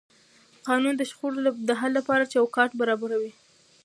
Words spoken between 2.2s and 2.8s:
چوکاټ